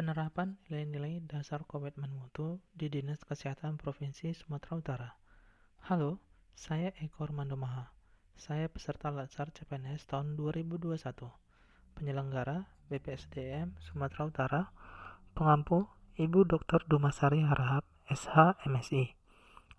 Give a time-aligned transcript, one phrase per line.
[0.00, 5.10] Penerapan nilai-nilai dasar komitmen mutu di Dinas Kesehatan Provinsi Sumatera Utara.
[5.92, 6.24] Halo,
[6.56, 7.92] saya Eko Armando Maha.
[8.32, 10.96] Saya peserta Latsar CPNS tahun 2021.
[11.92, 14.62] Penyelenggara BPSDM Sumatera Utara,
[15.36, 15.84] pengampu
[16.16, 16.80] Ibu Dr.
[16.88, 19.12] Dumasari Harahap, SH MSI.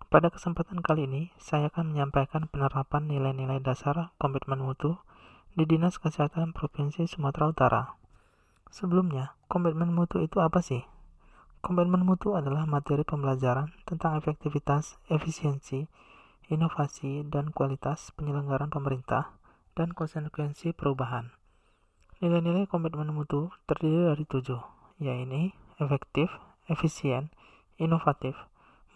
[0.06, 5.02] Pada kesempatan kali ini, saya akan menyampaikan penerapan nilai-nilai dasar komitmen mutu
[5.58, 7.82] di Dinas Kesehatan Provinsi Sumatera Utara.
[8.70, 10.80] Sebelumnya, komitmen mutu itu apa sih?
[11.60, 15.92] Komitmen mutu adalah materi pembelajaran tentang efektivitas, efisiensi,
[16.48, 19.36] inovasi, dan kualitas penyelenggaraan pemerintah
[19.76, 21.36] dan konsekuensi perubahan.
[22.24, 24.62] Nilai-nilai komitmen mutu terdiri dari tujuh,
[25.04, 26.32] yaitu efektif,
[26.72, 27.28] efisien,
[27.76, 28.32] inovatif,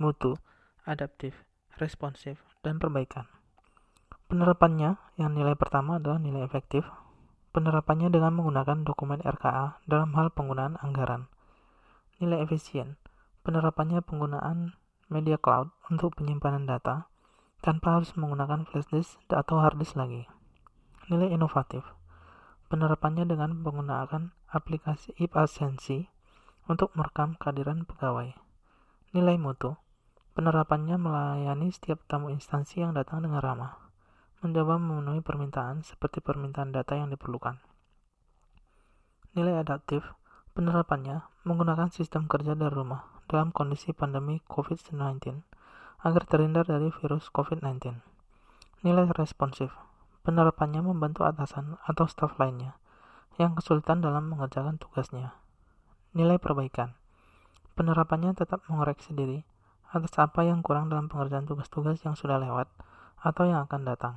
[0.00, 0.40] mutu,
[0.88, 1.36] adaptif,
[1.76, 3.28] responsif, dan perbaikan.
[4.32, 6.82] Penerapannya, yang nilai pertama adalah nilai efektif,
[7.56, 11.32] Penerapannya dengan menggunakan dokumen RKA dalam hal penggunaan anggaran.
[12.20, 13.00] Nilai efisien.
[13.48, 14.76] Penerapannya penggunaan
[15.08, 17.08] media cloud untuk penyimpanan data
[17.64, 20.28] tanpa harus menggunakan flash disk atau hard disk lagi.
[21.08, 21.80] Nilai inovatif.
[22.68, 26.12] Penerapannya dengan menggunakan aplikasi e-absensi
[26.68, 28.36] untuk merekam kehadiran pegawai.
[29.16, 29.80] Nilai mutu.
[30.36, 33.85] Penerapannya melayani setiap tamu instansi yang datang dengan ramah
[34.46, 37.58] mencoba memenuhi permintaan seperti permintaan data yang diperlukan.
[39.34, 40.06] Nilai adaptif,
[40.54, 45.42] penerapannya menggunakan sistem kerja dari rumah dalam kondisi pandemi COVID-19
[46.06, 47.98] agar terhindar dari virus COVID-19.
[48.86, 49.74] Nilai responsif,
[50.22, 52.78] penerapannya membantu atasan atau staf lainnya
[53.36, 55.36] yang kesulitan dalam mengerjakan tugasnya.
[56.16, 56.96] Nilai perbaikan,
[57.76, 59.44] penerapannya tetap mengoreksi diri
[59.92, 62.70] atas apa yang kurang dalam pengerjaan tugas-tugas yang sudah lewat
[63.20, 64.14] atau yang akan datang.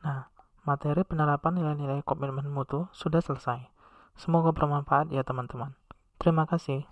[0.00, 0.32] Nah,
[0.64, 3.68] materi penerapan nilai-nilai komitmen mutu sudah selesai.
[4.16, 5.72] Semoga bermanfaat ya teman-teman.
[6.20, 6.84] Terima kasih.